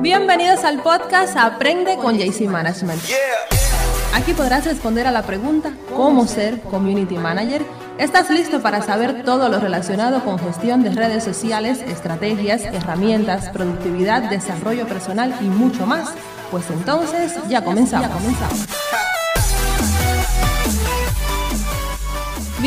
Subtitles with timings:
[0.00, 3.02] Bienvenidos al podcast Aprende con JC Management.
[4.14, 7.62] Aquí podrás responder a la pregunta ¿Cómo ser Community Manager?
[7.98, 14.30] ¿Estás listo para saber todo lo relacionado con gestión de redes sociales, estrategias, herramientas, productividad,
[14.30, 16.10] desarrollo personal y mucho más?
[16.50, 18.08] Pues entonces ya comenzamos.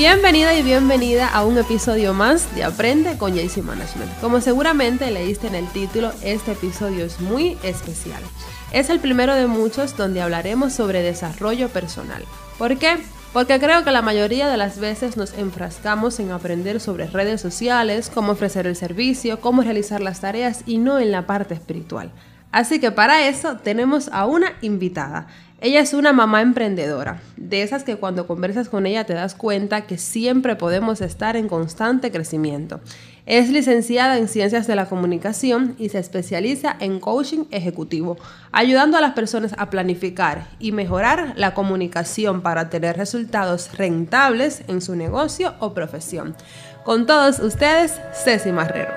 [0.02, 4.12] Bienvenida y bienvenida a un episodio más de Aprende con JC Management.
[4.20, 8.20] Como seguramente leíste en el título, este episodio es muy especial.
[8.72, 12.26] Es el primero de muchos donde hablaremos sobre desarrollo personal.
[12.58, 12.98] ¿Por qué?
[13.32, 18.10] Porque creo que la mayoría de las veces nos enfrascamos en aprender sobre redes sociales,
[18.12, 22.12] cómo ofrecer el servicio, cómo realizar las tareas y no en la parte espiritual.
[22.52, 25.28] Así que para eso tenemos a una invitada.
[25.64, 29.82] Ella es una mamá emprendedora, de esas que cuando conversas con ella te das cuenta
[29.82, 32.82] que siempre podemos estar en constante crecimiento.
[33.28, 38.18] Es licenciada en Ciencias de la Comunicación y se especializa en coaching ejecutivo,
[38.52, 44.82] ayudando a las personas a planificar y mejorar la comunicación para tener resultados rentables en
[44.82, 46.36] su negocio o profesión.
[46.84, 48.94] Con todos ustedes, Ceci Marrero.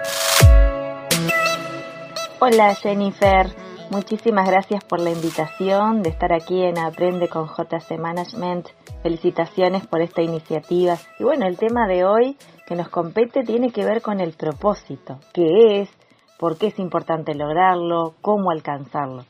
[2.47, 3.47] Hola Jennifer,
[3.91, 8.67] muchísimas gracias por la invitación de estar aquí en Aprende con JC Management.
[9.03, 10.97] Felicitaciones por esta iniciativa.
[11.19, 15.21] Y bueno, el tema de hoy que nos compete tiene que ver con el propósito.
[15.33, 15.91] ¿Qué es?
[16.39, 18.13] ¿Por qué es importante lograrlo?
[18.21, 19.25] ¿Cómo alcanzarlo?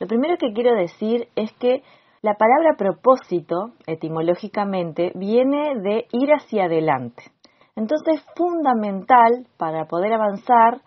[0.00, 1.84] Lo primero que quiero decir es que
[2.20, 7.30] la palabra propósito, etimológicamente, viene de ir hacia adelante.
[7.76, 10.80] Entonces es fundamental para poder avanzar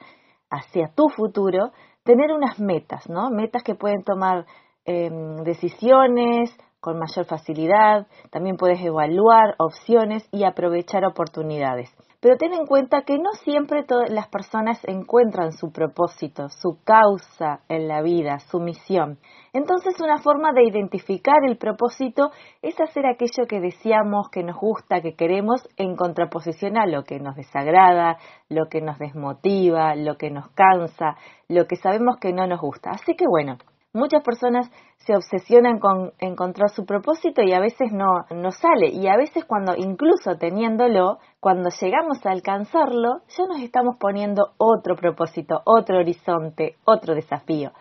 [0.49, 1.71] hacia tu futuro,
[2.03, 3.29] tener unas metas, ¿no?
[3.29, 4.45] Metas que pueden tomar
[4.85, 11.93] em, decisiones con mayor facilidad, también puedes evaluar opciones y aprovechar oportunidades.
[12.21, 17.61] Pero ten en cuenta que no siempre todas las personas encuentran su propósito, su causa
[17.69, 19.19] en la vida, su misión.
[19.53, 25.01] Entonces una forma de identificar el propósito es hacer aquello que deseamos, que nos gusta,
[25.01, 28.17] que queremos, en contraposición a lo que nos desagrada,
[28.49, 31.15] lo que nos desmotiva, lo que nos cansa,
[31.47, 32.91] lo que sabemos que no nos gusta.
[32.91, 33.57] Así que bueno,
[33.91, 38.89] Muchas personas se obsesionan con encontrar su propósito y a veces no, no sale.
[38.89, 44.95] Y a veces cuando, incluso teniéndolo, cuando llegamos a alcanzarlo, ya nos estamos poniendo otro
[44.95, 47.71] propósito, otro horizonte, otro desafío.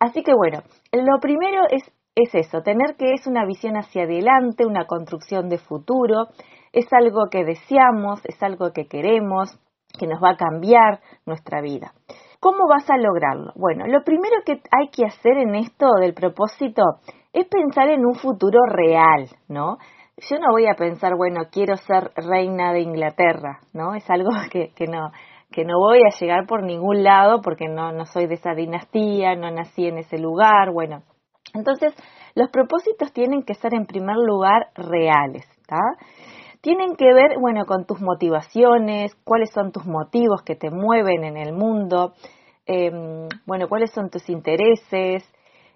[0.00, 0.62] Así que bueno,
[0.92, 1.82] lo primero es,
[2.14, 6.28] es eso, tener que es una visión hacia adelante, una construcción de futuro,
[6.72, 9.58] es algo que deseamos, es algo que queremos,
[9.98, 11.92] que nos va a cambiar nuestra vida.
[12.40, 13.52] ¿Cómo vas a lograrlo?
[13.56, 16.82] Bueno, lo primero que hay que hacer en esto del propósito
[17.34, 19.76] es pensar en un futuro real, ¿no?
[20.16, 23.94] Yo no voy a pensar, bueno, quiero ser reina de Inglaterra, ¿no?
[23.94, 25.10] Es algo que, que no
[25.50, 29.34] que no voy a llegar por ningún lado porque no, no soy de esa dinastía,
[29.34, 31.02] no nací en ese lugar, bueno.
[31.54, 31.94] Entonces,
[32.34, 35.80] los propósitos tienen que ser en primer lugar reales, ¿está?
[36.60, 41.36] tienen que ver, bueno, con tus motivaciones, cuáles son tus motivos que te mueven en
[41.36, 42.12] el mundo,
[42.66, 45.24] em, bueno, cuáles son tus intereses.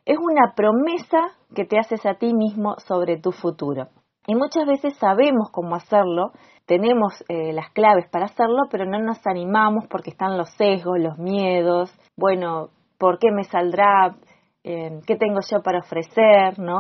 [0.05, 3.89] Es una promesa que te haces a ti mismo sobre tu futuro.
[4.27, 6.33] Y muchas veces sabemos cómo hacerlo,
[6.67, 11.19] tenemos eh, las claves para hacerlo, pero no nos animamos porque están los sesgos, los
[11.19, 14.17] miedos, bueno, ¿por qué me saldrá?
[14.63, 16.59] Eh, ¿Qué tengo yo para ofrecer?
[16.59, 16.79] ¿No?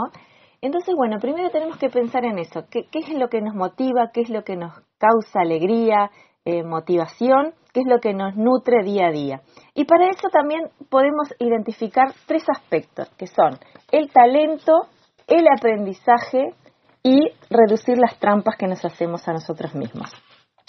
[0.62, 4.22] Entonces, bueno, primero tenemos que pensar en eso, qué, es lo que nos motiva, qué
[4.22, 6.10] es lo que nos causa alegría,
[6.46, 9.42] eh, motivación, qué es lo que nos nutre día a día.
[9.74, 13.58] Y para eso también podemos identificar tres aspectos, que son
[13.92, 14.72] el talento,
[15.26, 16.54] el aprendizaje
[17.04, 20.10] y reducir las trampas que nos hacemos a nosotros mismos.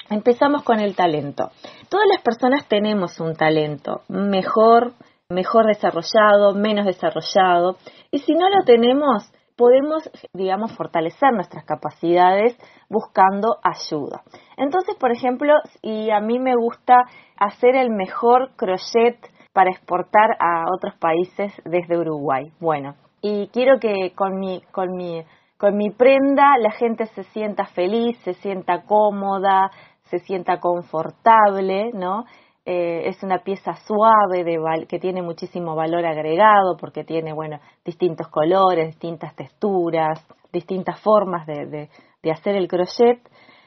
[0.09, 1.49] Empezamos con el talento.
[1.89, 4.93] Todas las personas tenemos un talento, mejor,
[5.29, 7.77] mejor desarrollado, menos desarrollado,
[8.11, 12.55] y si no lo tenemos, podemos, digamos, fortalecer nuestras capacidades
[12.89, 14.21] buscando ayuda.
[14.57, 16.97] Entonces, por ejemplo, si a mí me gusta
[17.37, 19.17] hacer el mejor crochet
[19.53, 25.23] para exportar a otros países desde Uruguay, bueno, y quiero que con mi, con mi,
[25.57, 29.71] con mi prenda la gente se sienta feliz, se sienta cómoda,
[30.03, 32.25] se sienta confortable, ¿no?
[32.67, 38.27] Eh, es una pieza suave de que tiene muchísimo valor agregado porque tiene bueno distintos
[38.29, 40.19] colores, distintas texturas,
[40.51, 41.89] distintas formas de,
[42.23, 43.19] de, hacer el crochet.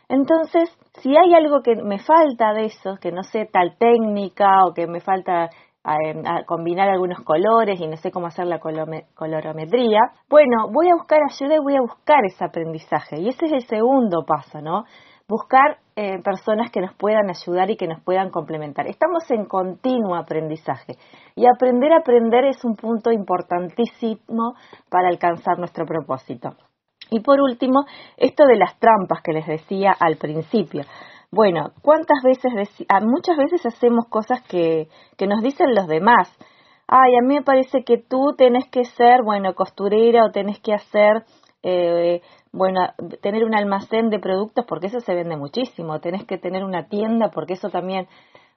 [0.09, 0.69] Entonces,
[1.01, 4.89] si hay algo que me falta de eso, que no sé tal técnica o que
[4.89, 5.49] me falta
[6.47, 11.57] combinar algunos colores y no sé cómo hacer la colorometría, bueno, voy a buscar ayuda
[11.57, 13.21] y voy a buscar ese aprendizaje.
[13.21, 14.85] Y ese es el segundo paso, ¿no?
[15.29, 18.87] Buscar eh, personas que nos puedan ayudar y que nos puedan complementar.
[18.87, 20.95] Estamos en continuo aprendizaje
[21.35, 24.55] y aprender a aprender es un punto importantísimo
[24.89, 26.51] para alcanzar nuestro propósito.
[27.11, 27.85] Y por último,
[28.17, 30.83] esto de las trampas que les decía al principio.
[31.31, 32.53] Bueno, ¿cuántas veces,
[33.03, 34.89] muchas veces hacemos cosas que,
[35.19, 36.29] que nos dicen los demás?
[36.87, 40.73] Ay, a mí me parece que tú tenés que ser, bueno, costurera o tenés que
[40.73, 41.25] hacer,
[41.63, 42.81] eh, bueno,
[43.21, 47.31] tener un almacén de productos porque eso se vende muchísimo, tenés que tener una tienda
[47.31, 48.09] porque eso también,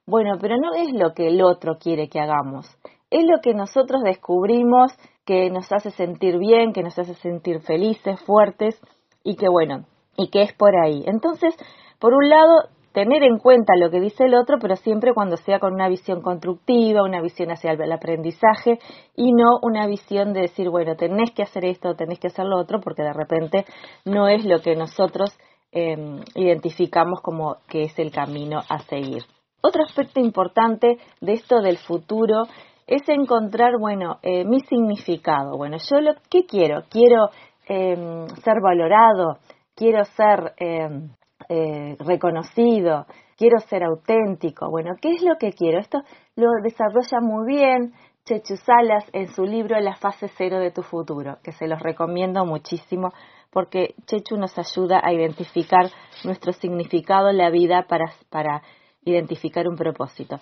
[0.08, 2.68] bueno, pero no es lo que el otro quiere que hagamos,
[3.10, 4.94] es lo que nosotros descubrimos
[5.26, 8.80] que nos hace sentir bien, que nos hace sentir felices, fuertes
[9.26, 9.86] y que bueno,
[10.16, 11.04] y que es por ahí.
[11.06, 11.54] Entonces,
[12.01, 15.59] por un lado, tener en cuenta lo que dice el otro, pero siempre cuando sea
[15.59, 18.80] con una visión constructiva, una visión hacia el aprendizaje
[19.15, 22.59] y no una visión de decir, bueno, tenés que hacer esto, tenés que hacer lo
[22.59, 23.65] otro, porque de repente
[24.03, 25.30] no es lo que nosotros
[25.71, 29.24] em, identificamos como que es el camino a seguir.
[29.62, 32.44] Otro aspecto importante de esto del futuro
[32.88, 35.56] es encontrar, bueno, eh, mi significado.
[35.56, 37.30] Bueno, yo lo que quiero, quiero
[37.68, 39.38] em, ser valorado,
[39.75, 41.12] quiero ser em,
[41.53, 43.06] eh, reconocido,
[43.36, 44.69] quiero ser auténtico.
[44.69, 45.80] Bueno, ¿qué es lo que quiero?
[45.80, 46.01] Esto
[46.38, 47.92] lo desarrolla muy bien
[48.24, 52.45] Chechu Salas en su libro La fase cero de tu futuro, que se los recomiendo
[52.45, 53.12] muchísimo
[53.50, 55.89] porque Chechu nos ayuda a identificar
[56.24, 58.62] nuestro significado en la vida para, para
[59.03, 60.38] identificar un propósito.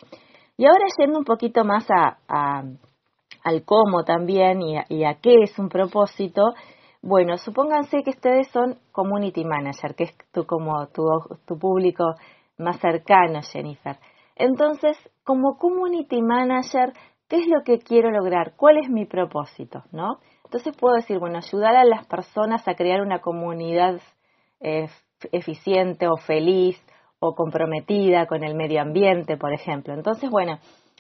[0.58, 2.20] Y ahora yendo un poquito más a,
[3.44, 6.54] al cómo también y y a qué es un propósito,
[7.02, 11.04] bueno, supónganse que ustedes son community manager, que es tu, como tu,
[11.46, 12.16] tu público
[12.58, 13.98] más cercano, Jennifer.
[14.36, 16.94] Entonces, como community manager,
[17.28, 18.54] ¿qué es lo que quiero lograr?
[18.56, 19.84] ¿Cuál es mi propósito?
[19.92, 20.20] ¿No?
[20.44, 24.02] Entonces puedo decir, bueno, ayudar a las personas a crear una comunidad
[24.60, 24.88] eh,
[25.32, 26.82] eficiente o feliz
[27.20, 29.94] o comprometida con el medio ambiente, por ejemplo.
[29.94, 30.58] Entonces, bueno,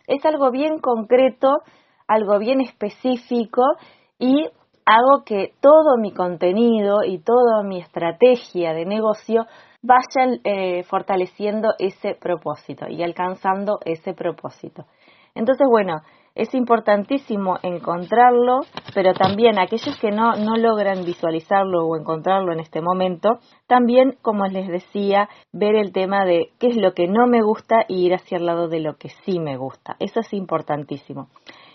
[0.07, 1.61] es algo bien concreto,
[2.07, 3.63] algo bien específico
[4.17, 4.49] y
[4.85, 9.45] hago que todo mi contenido y toda mi estrategia de negocio
[9.81, 14.85] vayan eh, fortaleciendo ese propósito y alcanzando ese propósito.
[15.35, 16.01] Entonces, bueno,
[16.35, 18.61] es importantísimo encontrarlo,
[18.93, 24.45] pero también aquellos que no, no logran visualizarlo o encontrarlo en este momento, también, como
[24.45, 28.13] les decía, ver el tema de qué es lo que no me gusta y ir
[28.13, 29.95] hacia el lado de lo que sí me gusta.
[29.99, 31.29] Eso es importantísimo.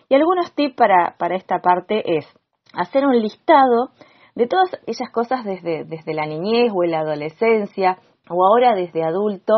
[0.09, 2.27] Y algunos tips para, para esta parte es,
[2.77, 3.91] hacer un listado
[4.35, 7.99] de todas esas cosas desde, desde la niñez o la adolescencia
[8.29, 9.55] o ahora desde adulto,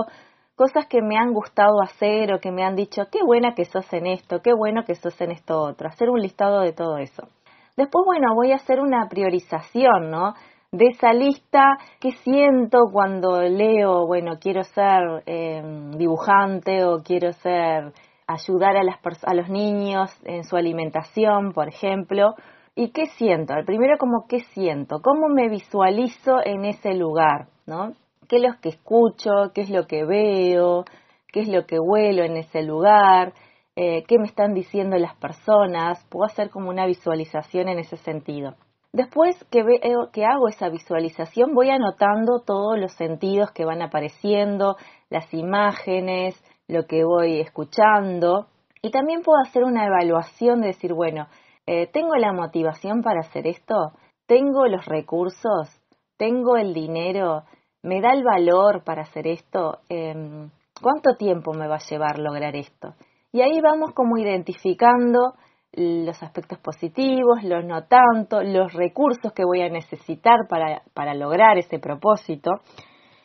[0.56, 3.90] cosas que me han gustado hacer o que me han dicho, qué buena que sos
[3.92, 7.28] en esto, qué bueno que sos en esto otro, hacer un listado de todo eso.
[7.76, 10.32] Después, bueno, voy a hacer una priorización, ¿no?
[10.72, 17.92] De esa lista, qué siento cuando leo, bueno, quiero ser em, dibujante o quiero ser,
[18.26, 22.34] ayudar a, las, a los niños en su alimentación, por ejemplo,
[22.78, 23.54] ¿Y qué siento?
[23.54, 27.94] El primero como qué siento, cómo me visualizo en ese lugar, ¿no?
[28.28, 29.30] ¿Qué es lo que escucho?
[29.54, 30.84] ¿Qué es lo que veo?
[31.32, 33.32] ¿Qué es lo que huelo en ese lugar?
[33.76, 36.04] Eh, ¿Qué me están diciendo las personas?
[36.10, 38.56] Puedo hacer como una visualización en ese sentido.
[38.92, 44.76] Después que, veo, que hago esa visualización, voy anotando todos los sentidos que van apareciendo,
[45.08, 46.34] las imágenes,
[46.68, 48.48] lo que voy escuchando.
[48.82, 51.26] Y también puedo hacer una evaluación de decir, bueno,
[51.66, 53.92] eh, ¿tengo la motivación para hacer esto?
[54.26, 55.68] ¿Tengo los recursos?
[56.16, 57.42] ¿Tengo el dinero?
[57.82, 59.78] ¿Me da el valor para hacer esto?
[59.88, 60.50] Em,
[60.80, 62.94] ¿Cuánto tiempo me va a llevar lograr esto?
[63.32, 65.34] Y ahí vamos como identificando
[65.72, 71.58] los aspectos positivos, los no tanto, los recursos que voy a necesitar para, para lograr
[71.58, 72.50] ese propósito.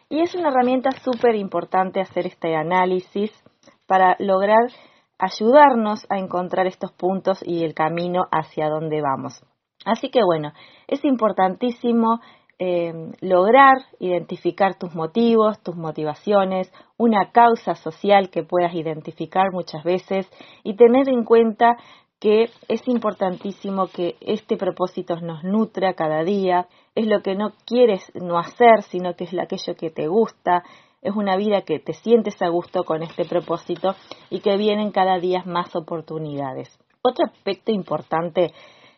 [0.10, 3.32] Y es una herramienta súper importante hacer este análisis
[3.88, 4.68] para lograr
[5.22, 9.42] ayudarnos a encontrar estos puntos y el camino hacia dónde vamos.
[9.86, 10.52] Así que bueno,
[10.88, 12.20] es importantísimo
[12.60, 20.30] eh, lograr identificar tus motivos, tus motivaciones, una causa social que puedas identificar muchas veces
[20.64, 21.78] y tener en cuenta
[22.20, 28.04] que es importantísimo que este propósito nos nutra cada día, es lo que no quieres
[28.14, 30.64] no hacer, sino que es aquello que te gusta,
[31.02, 33.96] es una vida que te sientes a gusto con este propósito
[34.30, 36.70] y que vienen cada día más oportunidades.
[37.02, 38.54] Otro aspecto importante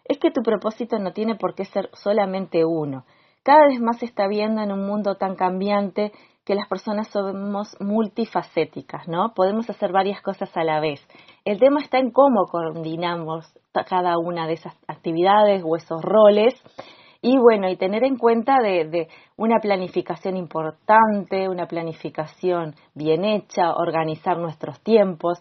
[0.05, 3.05] es que tu propósito no tiene por qué ser solamente uno.
[3.43, 6.11] Cada vez más se está viendo en un mundo tan cambiante
[6.45, 9.33] que las personas somos multifacéticas, ¿no?
[9.33, 10.99] Podemos hacer varias cosas a la vez.
[11.45, 13.45] El tema está en cómo coordinamos
[13.87, 16.53] cada una de esas actividades o esos roles
[17.23, 23.73] y bueno, y tener en cuenta de, de, una planificación importante, una planificación bien hecha,
[23.73, 25.39] organizar nuestros tiempos.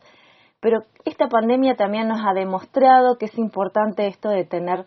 [0.60, 4.84] Pero esta pandemia también nos ha demostrado que es importante esto de tener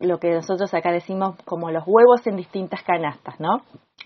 [0.00, 3.58] lo que nosotros acá decimos como los huevos en distintas canastas, ¿no?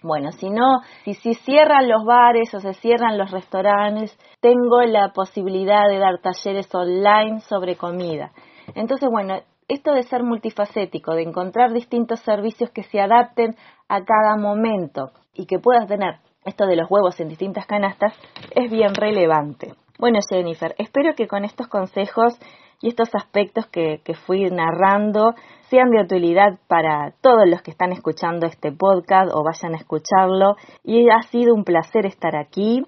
[0.03, 5.13] Bueno, si no, si, si cierran los bares o se cierran los restaurantes, tengo la
[5.13, 8.33] posibilidad de dar talleres online sobre comida.
[8.75, 9.37] Entonces, bueno,
[9.73, 13.57] esto de ser multifacético, de encontrar distintos servicios que se adapten
[13.89, 18.13] a cada momento y que puedas tener esto de los huevos en distintas canastas,
[18.55, 19.75] es bien relevante.
[19.99, 22.39] Bueno, Jennifer, espero que con estos consejos
[22.81, 25.35] y estos aspectos que, que, fui narrando
[25.71, 30.57] sean de utilidad para todos los que están escuchando este podcast o vayan a escucharlo.
[30.83, 32.83] Y ha sido un placer estar aquí.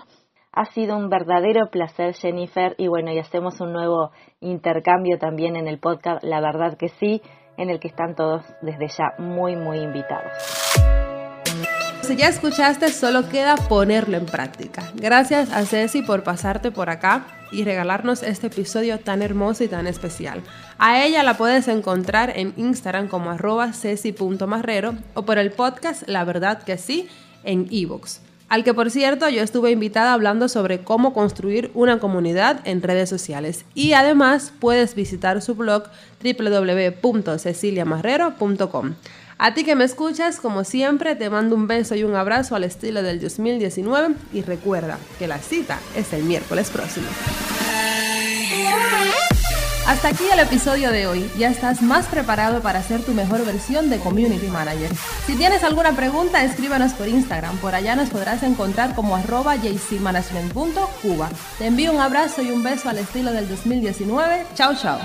[0.57, 2.77] Ha sido un verdadero placer, Jennifer.
[2.79, 7.23] Y bueno, y hacemos un nuevo intercambio también en el podcast, la verdad que sí,
[7.57, 10.33] en el que están todos desde ya muy, muy invitados.
[12.03, 14.83] Si ya escuchaste, solo queda ponerlo en práctica.
[14.95, 19.87] Gracias a Ceci por pasarte por acá y regalarnos este episodio tan hermoso y tan
[19.89, 20.43] especial.
[20.79, 26.25] A ella la puedes encontrar en Instagram como arroba ceci.marrero o por el podcast La
[26.25, 27.09] Verdad que sí
[27.43, 28.21] en ebooks.
[28.49, 33.09] Al que por cierto yo estuve invitada hablando sobre cómo construir una comunidad en redes
[33.09, 35.85] sociales y además puedes visitar su blog
[36.23, 38.95] www.ceciliamarrero.com.
[39.39, 42.65] A ti que me escuchas, como siempre, te mando un beso y un abrazo al
[42.65, 47.09] estilo del 2019 y recuerda que la cita es el miércoles próximo.
[49.87, 51.31] Hasta aquí el episodio de hoy.
[51.37, 54.91] Ya estás más preparado para ser tu mejor versión de Community Manager.
[55.27, 57.59] Si tienes alguna pregunta, escríbanos por Instagram.
[57.59, 61.29] Por allá nos podrás encontrar como arroba jcmanagement.cuba.
[61.59, 64.47] Te envío un abrazo y un beso al estilo del 2019.
[64.55, 64.99] Chao, chao.